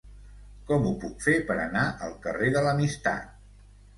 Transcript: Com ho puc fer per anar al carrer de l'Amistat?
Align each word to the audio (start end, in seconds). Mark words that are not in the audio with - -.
Com 0.69 0.87
ho 0.91 0.93
puc 1.03 1.19
fer 1.25 1.35
per 1.51 1.57
anar 1.65 1.83
al 2.07 2.17
carrer 2.25 2.49
de 2.57 2.63
l'Amistat? 2.69 3.29